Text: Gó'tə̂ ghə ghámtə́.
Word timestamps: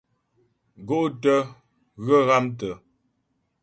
Gó'tə̂ 0.87 1.37
ghə 2.05 2.17
ghámtə́. 2.27 2.73